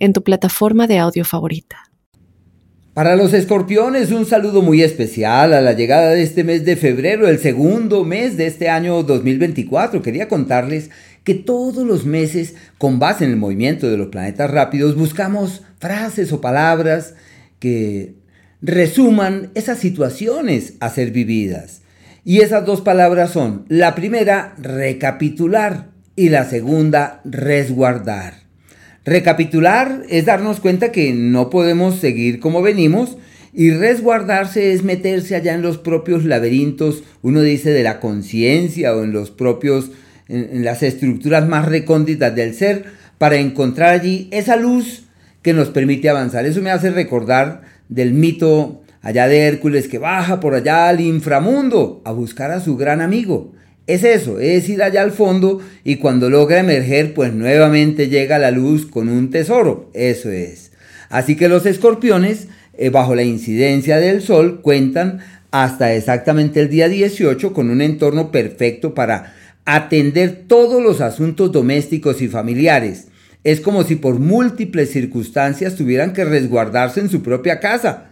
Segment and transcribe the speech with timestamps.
[0.00, 1.90] en tu plataforma de audio favorita.
[2.94, 7.28] Para los escorpiones, un saludo muy especial a la llegada de este mes de febrero,
[7.28, 10.02] el segundo mes de este año 2024.
[10.02, 10.90] Quería contarles
[11.22, 16.32] que todos los meses, con base en el movimiento de los planetas rápidos, buscamos frases
[16.32, 17.14] o palabras
[17.60, 18.16] que
[18.60, 21.82] resuman esas situaciones a ser vividas.
[22.24, 28.39] Y esas dos palabras son, la primera, recapitular y la segunda, resguardar.
[29.04, 33.16] Recapitular es darnos cuenta que no podemos seguir como venimos
[33.52, 39.02] y resguardarse es meterse allá en los propios laberintos, uno dice de la conciencia o
[39.02, 39.90] en los propios,
[40.28, 42.84] en, las estructuras más recónditas del ser,
[43.18, 45.04] para encontrar allí esa luz
[45.42, 46.46] que nos permite avanzar.
[46.46, 52.02] Eso me hace recordar del mito allá de Hércules que baja por allá al inframundo
[52.04, 53.52] a buscar a su gran amigo.
[53.90, 58.52] Es eso, es ir allá al fondo y cuando logra emerger, pues nuevamente llega la
[58.52, 59.90] luz con un tesoro.
[59.94, 60.70] Eso es.
[61.08, 62.46] Así que los escorpiones,
[62.78, 65.18] eh, bajo la incidencia del sol, cuentan
[65.50, 72.22] hasta exactamente el día 18 con un entorno perfecto para atender todos los asuntos domésticos
[72.22, 73.08] y familiares.
[73.42, 78.09] Es como si por múltiples circunstancias tuvieran que resguardarse en su propia casa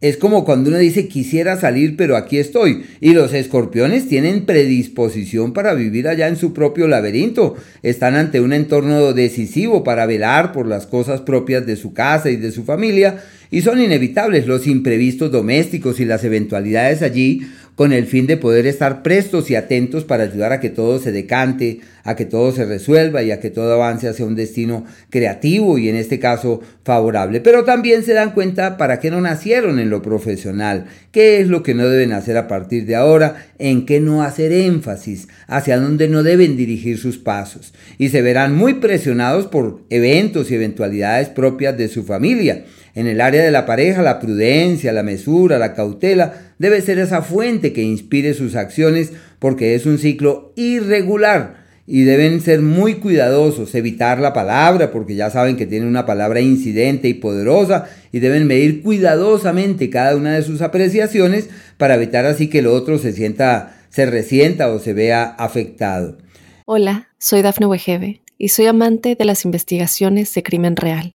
[0.00, 2.84] es como cuando uno dice quisiera salir pero aquí estoy.
[3.00, 7.56] Y los escorpiones tienen predisposición para vivir allá en su propio laberinto.
[7.82, 12.36] Están ante un entorno decisivo para velar por las cosas propias de su casa y
[12.36, 13.22] de su familia.
[13.50, 17.42] Y son inevitables los imprevistos domésticos y las eventualidades allí
[17.80, 21.12] con el fin de poder estar prestos y atentos para ayudar a que todo se
[21.12, 25.78] decante, a que todo se resuelva y a que todo avance hacia un destino creativo
[25.78, 27.40] y en este caso favorable.
[27.40, 31.62] Pero también se dan cuenta para qué no nacieron en lo profesional, qué es lo
[31.62, 36.06] que no deben hacer a partir de ahora, en qué no hacer énfasis, hacia dónde
[36.06, 37.72] no deben dirigir sus pasos.
[37.96, 43.20] Y se verán muy presionados por eventos y eventualidades propias de su familia en el
[43.20, 47.82] área de la pareja, la prudencia, la mesura, la cautela debe ser esa fuente que
[47.82, 54.34] inspire sus acciones porque es un ciclo irregular y deben ser muy cuidadosos, evitar la
[54.34, 59.88] palabra porque ya saben que tienen una palabra incidente y poderosa y deben medir cuidadosamente
[59.88, 64.68] cada una de sus apreciaciones para evitar así que el otro se sienta, se resienta
[64.70, 66.18] o se vea afectado.
[66.66, 71.14] Hola, soy Dafne Wegebe y soy amante de las investigaciones de crimen real.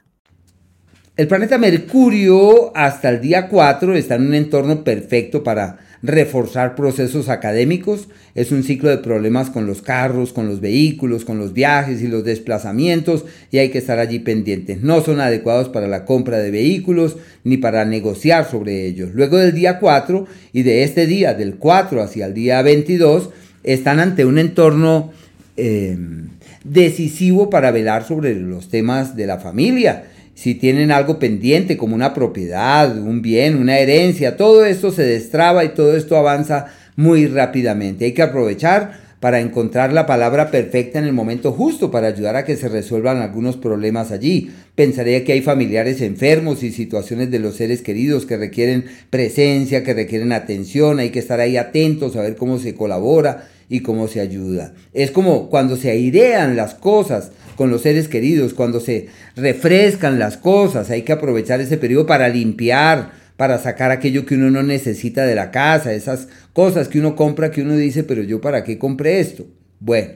[1.21, 7.29] El planeta Mercurio hasta el día 4 está en un entorno perfecto para reforzar procesos
[7.29, 8.07] académicos.
[8.33, 12.07] Es un ciclo de problemas con los carros, con los vehículos, con los viajes y
[12.07, 14.81] los desplazamientos y hay que estar allí pendientes.
[14.81, 19.11] No son adecuados para la compra de vehículos ni para negociar sobre ellos.
[19.13, 23.29] Luego del día 4 y de este día, del 4 hacia el día 22,
[23.61, 25.11] están ante un entorno
[25.55, 25.95] eh,
[26.63, 32.13] decisivo para velar sobre los temas de la familia si tienen algo pendiente como una
[32.13, 38.05] propiedad, un bien, una herencia, todo esto se destraba y todo esto avanza muy rápidamente.
[38.05, 42.43] Hay que aprovechar para encontrar la palabra perfecta en el momento justo para ayudar a
[42.43, 44.49] que se resuelvan algunos problemas allí.
[44.73, 49.93] Pensaría que hay familiares enfermos y situaciones de los seres queridos que requieren presencia, que
[49.93, 54.19] requieren atención, hay que estar ahí atentos a ver cómo se colabora y cómo se
[54.19, 54.73] ayuda.
[54.93, 59.07] Es como cuando se airean las cosas, con los seres queridos, cuando se
[59.37, 64.51] refrescan las cosas, hay que aprovechar ese periodo para limpiar, para sacar aquello que uno
[64.51, 68.41] no necesita de la casa, esas cosas que uno compra que uno dice, pero yo
[68.41, 69.47] para qué compré esto.
[69.79, 70.09] Bueno,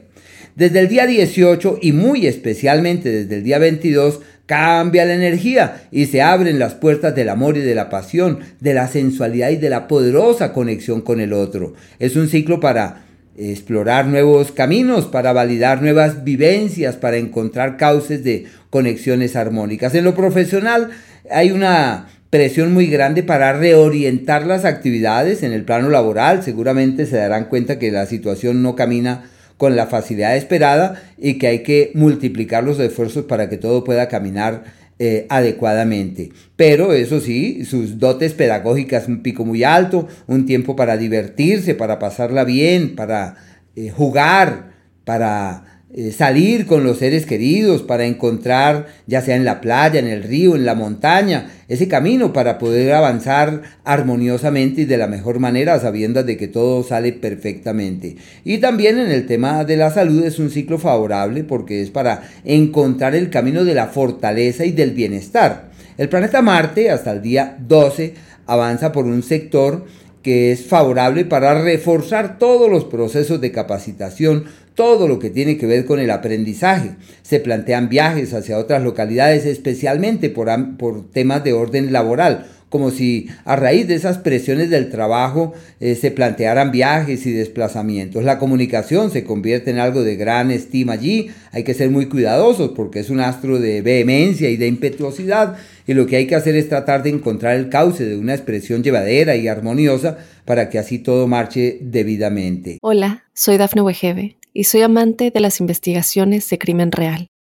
[0.54, 6.06] desde el día 18 y muy especialmente desde el día 22 cambia la energía y
[6.06, 9.70] se abren las puertas del amor y de la pasión, de la sensualidad y de
[9.70, 11.72] la poderosa conexión con el otro.
[11.98, 13.05] Es un ciclo para
[13.36, 19.94] explorar nuevos caminos, para validar nuevas vivencias, para encontrar cauces de conexiones armónicas.
[19.94, 20.90] En lo profesional
[21.30, 26.42] hay una presión muy grande para reorientar las actividades en el plano laboral.
[26.42, 31.46] Seguramente se darán cuenta que la situación no camina con la facilidad esperada y que
[31.46, 34.64] hay que multiplicar los esfuerzos para que todo pueda caminar
[34.98, 36.30] eh, adecuadamente.
[36.56, 41.98] Pero eso sí, sus dotes pedagógicas, un pico muy alto, un tiempo para divertirse, para
[41.98, 43.36] pasarla bien, para
[43.74, 44.72] eh, jugar,
[45.04, 50.08] para eh, salir con los seres queridos para encontrar, ya sea en la playa, en
[50.08, 55.38] el río, en la montaña, ese camino para poder avanzar armoniosamente y de la mejor
[55.38, 58.16] manera, sabiendo de que todo sale perfectamente.
[58.44, 62.22] Y también en el tema de la salud es un ciclo favorable porque es para
[62.44, 65.70] encontrar el camino de la fortaleza y del bienestar.
[65.96, 68.14] El planeta Marte hasta el día 12
[68.46, 69.86] avanza por un sector
[70.26, 75.66] que es favorable para reforzar todos los procesos de capacitación, todo lo que tiene que
[75.66, 76.96] ver con el aprendizaje.
[77.22, 83.28] Se plantean viajes hacia otras localidades, especialmente por, por temas de orden laboral como si
[83.44, 88.24] a raíz de esas presiones del trabajo eh, se plantearan viajes y desplazamientos.
[88.24, 92.72] La comunicación se convierte en algo de gran estima allí, hay que ser muy cuidadosos
[92.74, 96.56] porque es un astro de vehemencia y de impetuosidad y lo que hay que hacer
[96.56, 100.98] es tratar de encontrar el cauce de una expresión llevadera y armoniosa para que así
[100.98, 102.78] todo marche debidamente.
[102.82, 107.28] Hola, soy Dafne Wegebe y soy amante de las investigaciones de crimen real.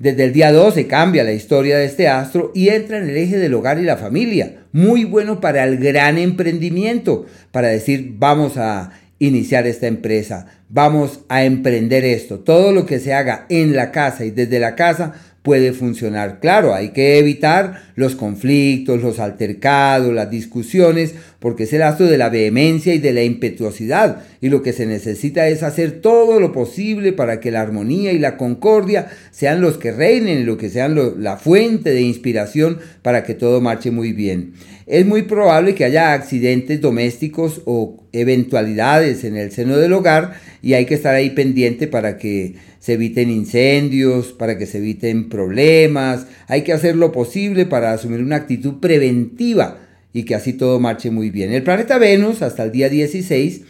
[0.00, 3.36] Desde el día 12 cambia la historia de este astro y entra en el eje
[3.36, 4.64] del hogar y la familia.
[4.72, 11.44] Muy bueno para el gran emprendimiento, para decir vamos a iniciar esta empresa, vamos a
[11.44, 12.38] emprender esto.
[12.38, 16.38] Todo lo que se haga en la casa y desde la casa puede funcionar.
[16.40, 22.18] Claro, hay que evitar los conflictos, los altercados, las discusiones, porque es el astro de
[22.18, 24.22] la vehemencia y de la impetuosidad.
[24.40, 28.18] Y lo que se necesita es hacer todo lo posible para que la armonía y
[28.18, 33.34] la concordia sean los que reinen, lo que sean la fuente de inspiración para que
[33.34, 34.52] todo marche muy bien.
[34.90, 40.32] Es muy probable que haya accidentes domésticos o eventualidades en el seno del hogar
[40.62, 45.28] y hay que estar ahí pendiente para que se eviten incendios, para que se eviten
[45.28, 46.26] problemas.
[46.48, 49.78] Hay que hacer lo posible para asumir una actitud preventiva
[50.12, 51.52] y que así todo marche muy bien.
[51.52, 53.60] El planeta Venus hasta el día 16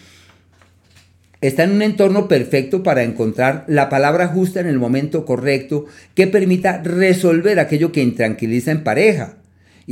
[1.42, 5.84] está en un entorno perfecto para encontrar la palabra justa en el momento correcto
[6.14, 9.36] que permita resolver aquello que intranquiliza en pareja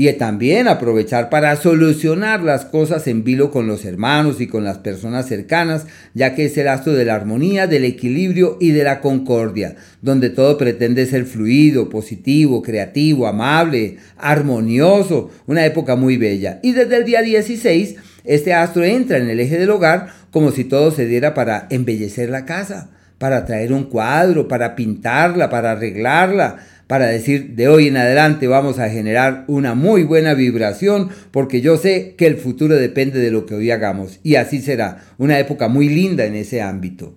[0.00, 4.78] y también aprovechar para solucionar las cosas en vilo con los hermanos y con las
[4.78, 9.00] personas cercanas, ya que es el astro de la armonía, del equilibrio y de la
[9.00, 16.60] concordia, donde todo pretende ser fluido, positivo, creativo, amable, armonioso, una época muy bella.
[16.62, 20.62] Y desde el día 16, este astro entra en el eje del hogar como si
[20.62, 26.58] todo se diera para embellecer la casa, para traer un cuadro, para pintarla, para arreglarla,
[26.88, 31.76] para decir de hoy en adelante vamos a generar una muy buena vibración porque yo
[31.76, 35.69] sé que el futuro depende de lo que hoy hagamos y así será, una época
[35.69, 37.14] muy linda en ese ámbito.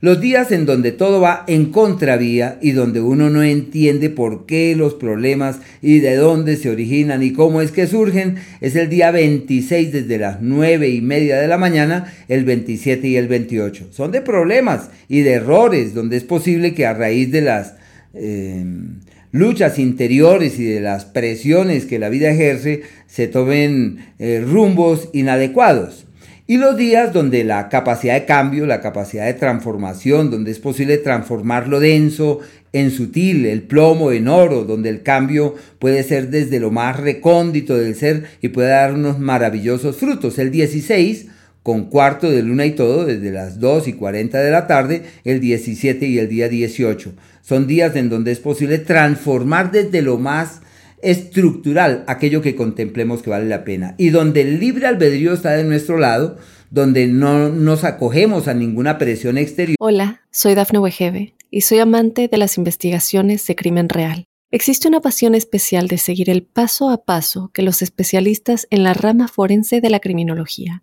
[0.00, 4.76] Los días en donde todo va en contravía y donde uno no entiende por qué
[4.76, 9.10] los problemas y de dónde se originan y cómo es que surgen es el día
[9.10, 13.88] 26 desde las 9 y media de la mañana, el 27 y el 28.
[13.92, 17.76] Son de problemas y de errores donde es posible que a raíz de las
[18.14, 19.00] Em,
[19.32, 26.06] luchas interiores y de las presiones que la vida ejerce se tomen eh, rumbos inadecuados.
[26.46, 30.98] Y los días donde la capacidad de cambio, la capacidad de transformación, donde es posible
[30.98, 32.40] transformar lo denso
[32.72, 37.76] en sutil, el plomo en oro, donde el cambio puede ser desde lo más recóndito
[37.76, 40.38] del ser y puede dar unos maravillosos frutos.
[40.38, 41.28] El 16
[41.64, 45.40] con cuarto de luna y todo desde las 2 y 40 de la tarde, el
[45.40, 47.14] 17 y el día 18.
[47.40, 50.60] Son días en donde es posible transformar desde lo más
[51.00, 55.64] estructural aquello que contemplemos que vale la pena y donde el libre albedrío está de
[55.64, 56.36] nuestro lado,
[56.70, 59.76] donde no nos acogemos a ninguna presión exterior.
[59.80, 64.26] Hola, soy Dafne Wegebe y soy amante de las investigaciones de crimen real.
[64.50, 68.92] Existe una pasión especial de seguir el paso a paso que los especialistas en la
[68.92, 70.82] rama forense de la criminología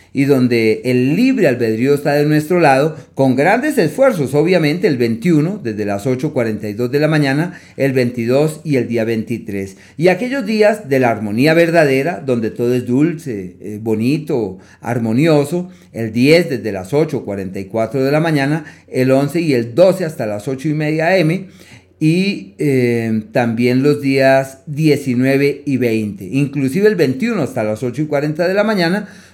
[0.13, 5.61] y donde el libre albedrío está de nuestro lado, con grandes esfuerzos, obviamente el 21,
[5.63, 9.77] desde las 8.42 de la mañana, el 22 y el día 23.
[9.97, 16.11] Y aquellos días de la armonía verdadera, donde todo es dulce, eh, bonito, armonioso, el
[16.11, 20.69] 10 desde las 8.44 de la mañana, el 11 y el 12 hasta las 8
[20.69, 21.47] y media am,
[22.01, 26.25] y eh, también los días 19 y 20.
[26.25, 29.07] Inclusive el 21 hasta las 8 y 40 de la mañana